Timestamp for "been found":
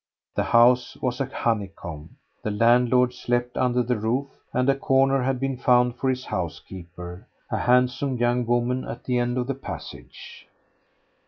5.39-5.95